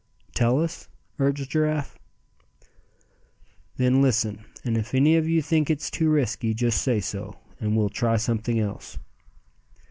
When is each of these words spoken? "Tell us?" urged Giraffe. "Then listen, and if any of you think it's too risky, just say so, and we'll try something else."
"Tell 0.33 0.59
us?" 0.59 0.87
urged 1.19 1.51
Giraffe. 1.51 1.99
"Then 3.77 4.01
listen, 4.01 4.45
and 4.65 4.75
if 4.75 4.95
any 4.95 5.15
of 5.15 5.27
you 5.29 5.43
think 5.43 5.69
it's 5.69 5.91
too 5.91 6.09
risky, 6.09 6.55
just 6.55 6.81
say 6.81 6.99
so, 6.99 7.35
and 7.59 7.77
we'll 7.77 7.89
try 7.89 8.17
something 8.17 8.59
else." 8.59 8.97